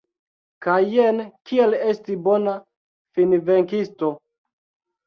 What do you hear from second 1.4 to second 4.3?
kiel esti bona finvenkisto.